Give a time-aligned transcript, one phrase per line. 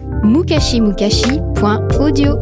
[0.00, 2.36] mukashimukashi.audio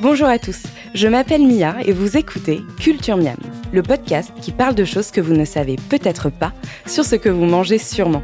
[0.00, 0.64] Bonjour à tous,
[0.94, 3.38] je m'appelle Mia et vous écoutez Culture Miam,
[3.72, 6.52] le podcast qui parle de choses que vous ne savez peut-être pas
[6.86, 8.22] sur ce que vous mangez sûrement.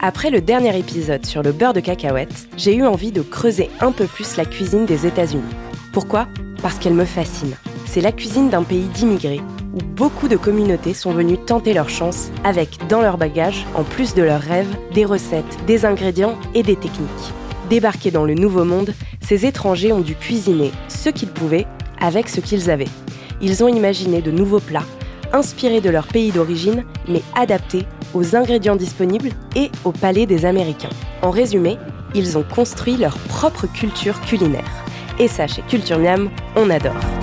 [0.00, 3.92] Après le dernier épisode sur le beurre de cacahuète, j'ai eu envie de creuser un
[3.92, 5.42] peu plus la cuisine des États-Unis.
[5.92, 6.26] Pourquoi?
[6.62, 7.54] Parce qu'elle me fascine.
[7.84, 9.42] C'est la cuisine d'un pays d'immigrés
[9.74, 14.14] où beaucoup de communautés sont venues tenter leur chance avec dans leur bagage, en plus
[14.14, 17.32] de leurs rêves, des recettes, des ingrédients et des techniques.
[17.68, 21.66] Débarqués dans le nouveau monde, ces étrangers ont dû cuisiner ce qu'ils pouvaient
[22.00, 22.88] avec ce qu'ils avaient.
[23.40, 24.86] Ils ont imaginé de nouveaux plats,
[25.32, 30.90] inspirés de leur pays d'origine, mais adaptés aux ingrédients disponibles et au palais des Américains.
[31.22, 31.78] En résumé,
[32.14, 34.84] ils ont construit leur propre culture culinaire.
[35.18, 37.19] Et ça, chez Culture Miam, on adore.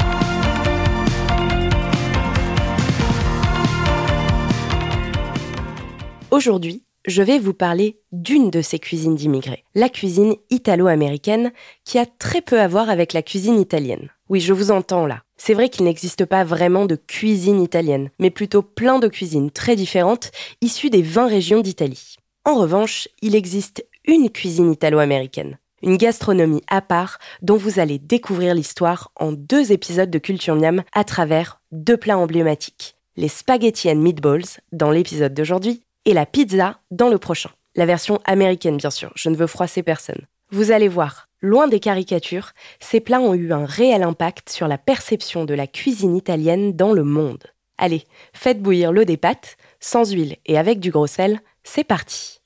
[6.30, 11.53] Aujourd'hui, je vais vous parler d'une de ces cuisines d'immigrés, la cuisine italo-américaine,
[11.86, 14.09] qui a très peu à voir avec la cuisine italienne.
[14.28, 15.23] Oui, je vous entends là.
[15.38, 19.78] C'est vrai qu'il n'existe pas vraiment de cuisine italienne, mais plutôt plein de cuisines très
[19.78, 22.17] différentes issues des 20 régions d'Italie.
[22.44, 28.53] En revanche, il existe une cuisine italo-américaine, une gastronomie à part dont vous allez découvrir
[28.53, 32.98] l'histoire en deux épisodes de Culture Miam à travers deux plats emblématiques.
[33.16, 37.52] Les spaghetti and meatballs dans l'épisode d'aujourd'hui et la pizza dans le prochain.
[37.76, 40.26] La version américaine, bien sûr, je ne veux froisser personne.
[40.52, 44.78] Vous allez voir, loin des caricatures, ces plats ont eu un réel impact sur la
[44.78, 47.44] perception de la cuisine italienne dans le monde.
[47.78, 52.36] Allez, faites bouillir l'eau des pâtes, sans huile et avec du gros sel, c'est parti.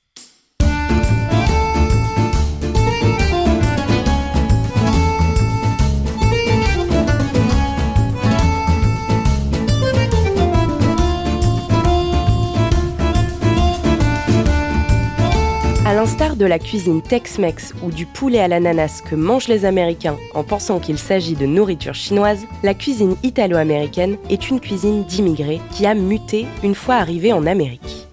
[16.02, 20.42] L'instar de la cuisine Tex-Mex ou du poulet à l'ananas que mangent les Américains en
[20.42, 25.94] pensant qu'il s'agit de nourriture chinoise, la cuisine italo-américaine est une cuisine d'immigrés qui a
[25.94, 28.08] muté une fois arrivée en Amérique.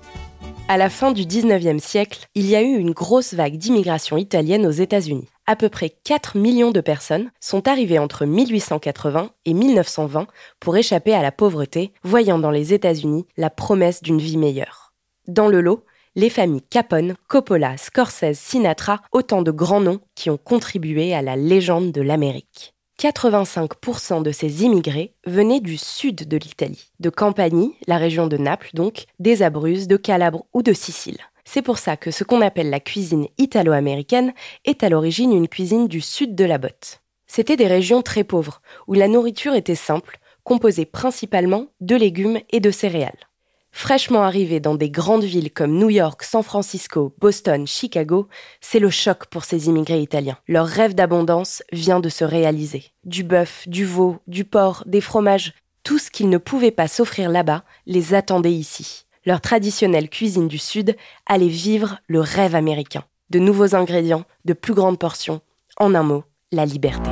[0.68, 4.68] À la fin du 19e siècle, il y a eu une grosse vague d'immigration italienne
[4.68, 5.28] aux États-Unis.
[5.48, 10.28] À peu près 4 millions de personnes sont arrivées entre 1880 et 1920
[10.60, 14.94] pour échapper à la pauvreté, voyant dans les États-Unis la promesse d'une vie meilleure.
[15.28, 15.84] Dans le lot,
[16.16, 21.36] les familles Capone, Coppola, Scorsese, Sinatra, autant de grands noms qui ont contribué à la
[21.36, 22.74] légende de l'Amérique.
[23.00, 28.72] 85% de ces immigrés venaient du sud de l'Italie, de Campanie, la région de Naples
[28.74, 31.20] donc, des Abruzzes, de Calabre ou de Sicile.
[31.46, 34.34] C'est pour ça que ce qu'on appelle la cuisine italo-américaine
[34.66, 37.02] est à l'origine une cuisine du sud de la botte.
[37.26, 42.60] C'était des régions très pauvres, où la nourriture était simple, composée principalement de légumes et
[42.60, 43.29] de céréales.
[43.82, 48.28] Fraîchement arrivés dans des grandes villes comme New York, San Francisco, Boston, Chicago,
[48.60, 50.38] c'est le choc pour ces immigrés italiens.
[50.50, 52.92] Leur rêve d'abondance vient de se réaliser.
[53.06, 55.54] Du bœuf, du veau, du porc, des fromages,
[55.84, 59.06] tout ce qu'ils ne pouvaient pas s'offrir là-bas les attendait ici.
[59.24, 63.06] Leur traditionnelle cuisine du Sud allait vivre le rêve américain.
[63.30, 65.40] De nouveaux ingrédients, de plus grandes portions,
[65.78, 67.10] en un mot, la liberté.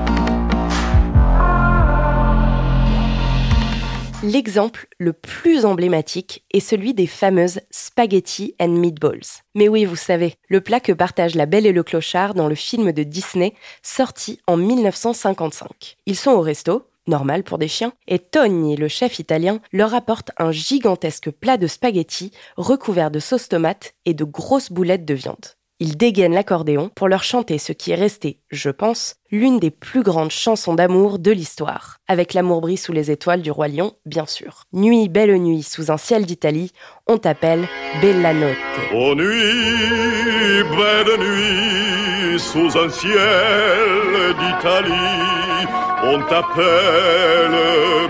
[4.23, 9.43] L'exemple le plus emblématique est celui des fameuses spaghetti and meatballs.
[9.53, 12.55] Mais oui, vous savez, le plat que partagent la Belle et le Clochard dans le
[12.55, 15.97] film de Disney sorti en 1955.
[16.07, 20.31] Ils sont au resto, normal pour des chiens, et Tony, le chef italien, leur apporte
[20.39, 25.56] un gigantesque plat de spaghetti recouvert de sauce tomate et de grosses boulettes de viande.
[25.79, 30.01] Il dégaine l'accordéon pour leur chanter ce qui est resté, je pense, l'une des plus
[30.01, 34.25] grandes chansons d'amour de l'histoire, avec l'amour brille sous les étoiles du roi lion, bien
[34.25, 34.63] sûr.
[34.73, 36.71] Nuit, belle nuit, sous un ciel d'Italie,
[37.05, 37.67] on t'appelle
[38.01, 38.57] Bella Notte.
[38.91, 45.67] Oh nuit, belle nuit, sous un ciel d'Italie,
[46.03, 47.51] on t'appelle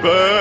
[0.01, 0.37] Bella.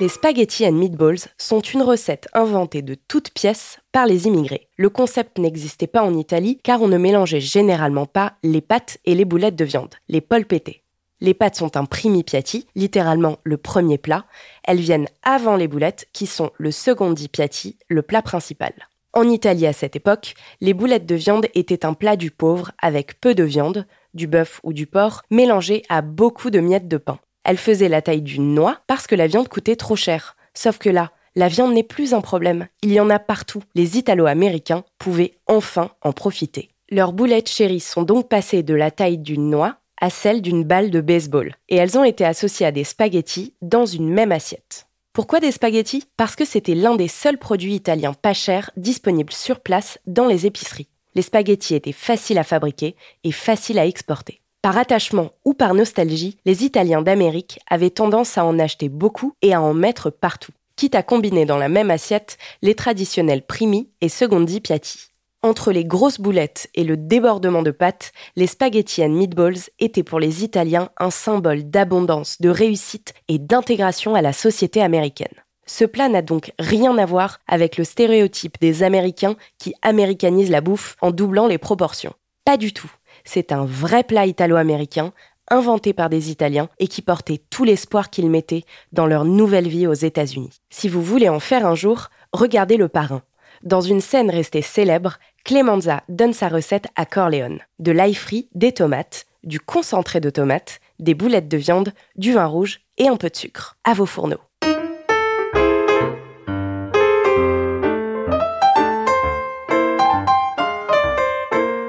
[0.00, 4.70] Les spaghetti and meatballs sont une recette inventée de toutes pièces par les immigrés.
[4.78, 9.14] Le concept n'existait pas en Italie car on ne mélangeait généralement pas les pâtes et
[9.14, 10.84] les boulettes de viande, les polpettés.
[11.20, 14.24] Les pâtes sont un primi piatti, littéralement le premier plat.
[14.64, 18.72] Elles viennent avant les boulettes, qui sont le secondi piatti, le plat principal.
[19.12, 20.32] En Italie à cette époque,
[20.62, 24.60] les boulettes de viande étaient un plat du pauvre avec peu de viande, du bœuf
[24.62, 27.18] ou du porc, mélangé à beaucoup de miettes de pain.
[27.44, 30.36] Elles faisaient la taille d'une noix parce que la viande coûtait trop cher.
[30.54, 32.66] Sauf que là, la viande n'est plus un problème.
[32.82, 33.62] Il y en a partout.
[33.74, 36.70] Les Italo-Américains pouvaient enfin en profiter.
[36.90, 40.90] Leurs boulettes chéries sont donc passées de la taille d'une noix à celle d'une balle
[40.90, 44.86] de baseball, et elles ont été associées à des spaghettis dans une même assiette.
[45.12, 46.04] Pourquoi des spaghettis?
[46.16, 50.46] Parce que c'était l'un des seuls produits italiens pas chers disponibles sur place dans les
[50.46, 50.88] épiceries.
[51.14, 54.39] Les spaghettis étaient faciles à fabriquer et faciles à exporter.
[54.62, 59.54] Par attachement ou par nostalgie, les Italiens d'Amérique avaient tendance à en acheter beaucoup et
[59.54, 64.10] à en mettre partout, quitte à combiner dans la même assiette les traditionnels primi et
[64.10, 65.12] secondi piatti.
[65.42, 70.20] Entre les grosses boulettes et le débordement de pâtes, les spaghetti and meatballs étaient pour
[70.20, 75.28] les Italiens un symbole d'abondance, de réussite et d'intégration à la société américaine.
[75.64, 80.60] Ce plat n'a donc rien à voir avec le stéréotype des Américains qui américanisent la
[80.60, 82.12] bouffe en doublant les proportions.
[82.44, 82.90] Pas du tout.
[83.24, 85.12] C'est un vrai plat italo-américain
[85.50, 89.86] inventé par des Italiens et qui portait tout l'espoir qu'ils mettaient dans leur nouvelle vie
[89.86, 90.60] aux États-Unis.
[90.70, 93.22] Si vous voulez en faire un jour, regardez le parrain.
[93.62, 97.58] Dans une scène restée célèbre, Clemenza donne sa recette à Corleone.
[97.78, 102.46] De l'ail frit, des tomates, du concentré de tomates, des boulettes de viande, du vin
[102.46, 103.76] rouge et un peu de sucre.
[103.84, 104.40] À vos fourneaux.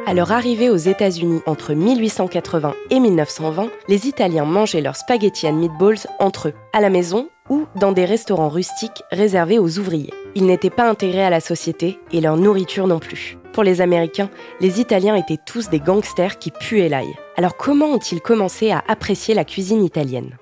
[0.08, 5.54] À leur arrivée aux États-Unis entre 1880 et 1920, les Italiens mangeaient leurs spaghetti and
[5.54, 10.14] meatballs entre eux, à la maison ou dans des restaurants rustiques réservés aux ouvriers.
[10.34, 13.38] Ils n'étaient pas intégrés à la société et leur nourriture non plus.
[13.54, 17.14] Pour les Américains, les Italiens étaient tous des gangsters qui puaient l'ail.
[17.38, 20.38] Alors comment ont-ils commencé à apprécier la cuisine italienne?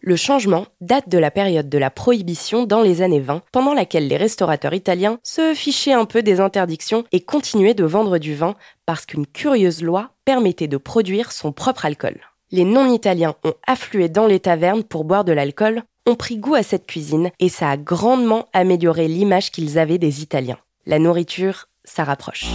[0.00, 4.08] Le changement date de la période de la prohibition dans les années 20, pendant laquelle
[4.08, 8.54] les restaurateurs italiens se fichaient un peu des interdictions et continuaient de vendre du vin
[8.86, 12.18] parce qu'une curieuse loi permettait de produire son propre alcool.
[12.50, 16.62] Les non-italiens ont afflué dans les tavernes pour boire de l'alcool, ont pris goût à
[16.62, 20.58] cette cuisine et ça a grandement amélioré l'image qu'ils avaient des Italiens.
[20.86, 22.46] La nourriture, ça rapproche.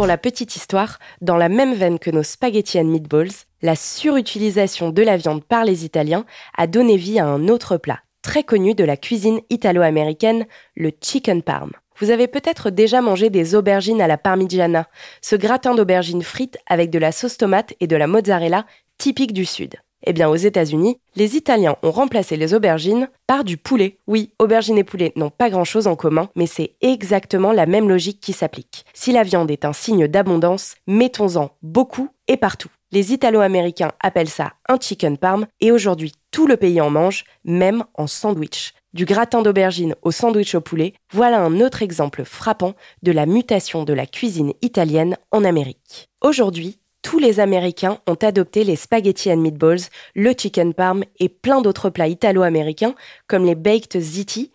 [0.00, 4.88] Pour la petite histoire, dans la même veine que nos spaghetti and meatballs, la surutilisation
[4.88, 6.24] de la viande par les Italiens
[6.56, 11.42] a donné vie à un autre plat, très connu de la cuisine italo-américaine, le chicken
[11.42, 11.72] parm.
[11.98, 14.88] Vous avez peut-être déjà mangé des aubergines à la parmigiana,
[15.20, 18.64] ce gratin d'aubergines frites avec de la sauce tomate et de la mozzarella
[18.96, 19.74] typique du Sud.
[20.06, 23.98] Eh bien, aux États-Unis, les Italiens ont remplacé les aubergines par du poulet.
[24.06, 28.20] Oui, aubergines et poulet n'ont pas grand-chose en commun, mais c'est exactement la même logique
[28.20, 28.84] qui s'applique.
[28.94, 32.70] Si la viande est un signe d'abondance, mettons-en beaucoup et partout.
[32.92, 37.84] Les Italo-Américains appellent ça un chicken parm et aujourd'hui tout le pays en mange, même
[37.94, 38.74] en sandwich.
[38.92, 43.84] Du gratin d'aubergine au sandwich au poulet, voilà un autre exemple frappant de la mutation
[43.84, 46.08] de la cuisine italienne en Amérique.
[46.20, 51.60] Aujourd'hui, tous les Américains ont adopté les spaghetti and meatballs, le chicken parm et plein
[51.60, 52.94] d'autres plats italo-américains
[53.26, 54.50] comme les baked ziti,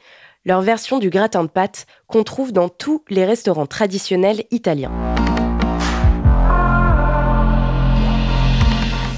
[0.46, 4.92] leur version du gratin de pâte qu'on trouve dans tous les restaurants traditionnels italiens.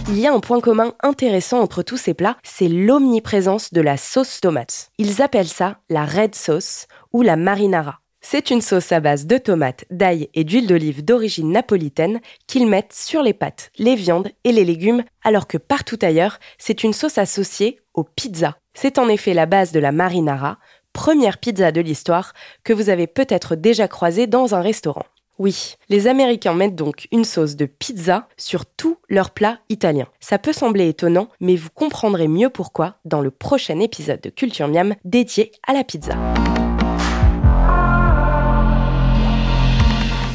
[0.09, 3.97] Il y a un point commun intéressant entre tous ces plats, c'est l'omniprésence de la
[3.97, 4.89] sauce tomate.
[4.97, 7.99] Ils appellent ça la red sauce ou la marinara.
[8.29, 12.91] C'est une sauce à base de tomates, d'ail et d'huile d'olive d'origine napolitaine qu'ils mettent
[12.91, 17.17] sur les pâtes, les viandes et les légumes, alors que partout ailleurs, c'est une sauce
[17.17, 18.55] associée aux pizzas.
[18.73, 20.57] C'est en effet la base de la marinara,
[20.91, 22.33] première pizza de l'histoire
[22.65, 25.05] que vous avez peut-être déjà croisée dans un restaurant.
[25.39, 30.09] Oui, les Américains mettent donc une sauce de pizza sur tous leurs plats italiens.
[30.19, 34.67] Ça peut sembler étonnant, mais vous comprendrez mieux pourquoi dans le prochain épisode de Culture
[34.67, 36.17] Miam dédié à la pizza.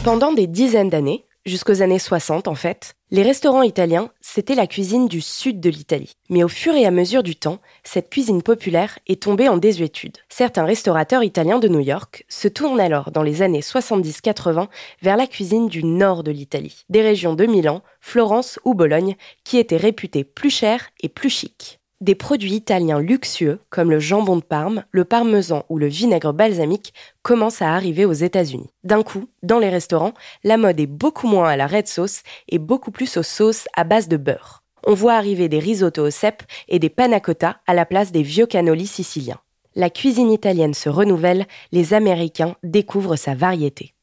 [0.05, 5.07] Pendant des dizaines d'années, jusqu'aux années 60 en fait, les restaurants italiens, c'était la cuisine
[5.07, 6.17] du sud de l'Italie.
[6.29, 10.19] Mais au fur et à mesure du temps, cette cuisine populaire est tombée en désuétude.
[10.29, 14.67] Certains restaurateurs italiens de New York se tournent alors dans les années 70-80
[15.03, 19.59] vers la cuisine du nord de l'Italie, des régions de Milan, Florence ou Bologne, qui
[19.59, 24.43] étaient réputées plus chères et plus chics des produits italiens luxueux comme le jambon de
[24.43, 26.93] Parme, le parmesan ou le vinaigre balsamique
[27.23, 28.71] commencent à arriver aux États-Unis.
[28.83, 32.59] D'un coup, dans les restaurants, la mode est beaucoup moins à la red sauce et
[32.59, 34.65] beaucoup plus aux sauces à base de beurre.
[34.85, 38.23] On voit arriver des risottos au cèpe et des panna cotta à la place des
[38.23, 39.39] vieux cannolis siciliens.
[39.77, 43.95] La cuisine italienne se renouvelle, les Américains découvrent sa variété.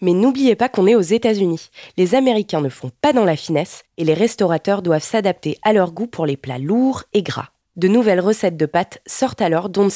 [0.00, 1.70] Mais n'oubliez pas qu'on est aux États-Unis.
[1.96, 5.92] Les Américains ne font pas dans la finesse et les restaurateurs doivent s'adapter à leur
[5.92, 7.48] goût pour les plats lourds et gras.
[7.76, 9.88] De nouvelles recettes de pâtes sortent alors d'on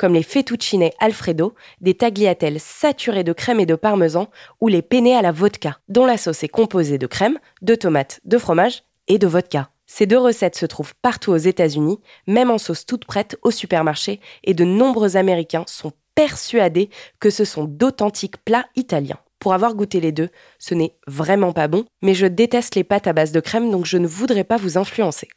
[0.00, 4.28] comme les fettuccine alfredo, des tagliatelles saturées de crème et de parmesan
[4.60, 8.18] ou les penne à la vodka, dont la sauce est composée de crème, de tomates,
[8.24, 9.68] de fromage et de vodka.
[9.86, 14.20] Ces deux recettes se trouvent partout aux États-Unis, même en sauce toute prête au supermarché,
[14.42, 16.88] et de nombreux Américains sont persuadés
[17.18, 19.18] que ce sont d'authentiques plats italiens.
[19.40, 20.28] Pour avoir goûté les deux,
[20.58, 23.86] ce n'est vraiment pas bon, mais je déteste les pâtes à base de crème, donc
[23.86, 25.28] je ne voudrais pas vous influencer.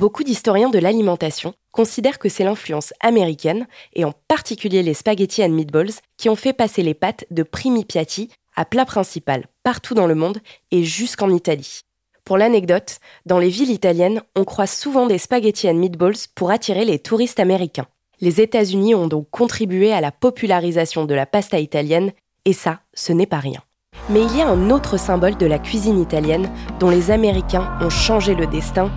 [0.00, 5.50] Beaucoup d'historiens de l'alimentation considèrent que c'est l'influence américaine, et en particulier les spaghetti and
[5.50, 10.06] meatballs, qui ont fait passer les pâtes de primi piatti à plat principal partout dans
[10.06, 10.38] le monde
[10.70, 11.82] et jusqu'en Italie.
[12.24, 16.86] Pour l'anecdote, dans les villes italiennes, on croise souvent des spaghetti and meatballs pour attirer
[16.86, 17.86] les touristes américains.
[18.22, 22.12] Les États-Unis ont donc contribué à la popularisation de la pasta italienne,
[22.44, 23.58] et ça, ce n'est pas rien.
[24.10, 26.48] Mais il y a un autre symbole de la cuisine italienne
[26.78, 28.92] dont les Américains ont changé le destin.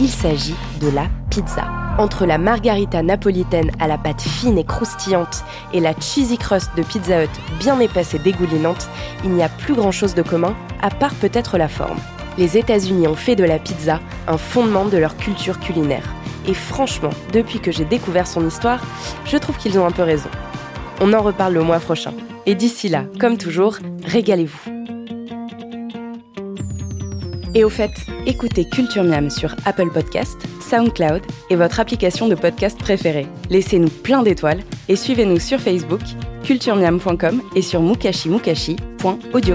[0.00, 1.68] Il s'agit de la pizza.
[1.98, 6.82] Entre la margarita napolitaine à la pâte fine et croustillante et la cheesy crust de
[6.82, 8.88] Pizza Hut bien épaisse et dégoulinante,
[9.22, 12.00] il n'y a plus grand chose de commun, à part peut-être la forme.
[12.38, 16.12] Les États-Unis ont fait de la pizza un fondement de leur culture culinaire.
[16.46, 18.80] Et franchement, depuis que j'ai découvert son histoire,
[19.24, 20.28] je trouve qu'ils ont un peu raison.
[21.00, 22.12] On en reparle le mois prochain.
[22.46, 24.74] Et d'ici là, comme toujours, régalez-vous.
[27.54, 27.92] Et au fait,
[28.26, 33.28] écoutez Culture Miam sur Apple Podcast, SoundCloud et votre application de podcast préférée.
[33.48, 36.02] Laissez-nous plein d'étoiles et suivez-nous sur Facebook,
[36.42, 39.54] culturemiam.com et sur mukashimukashi.audio.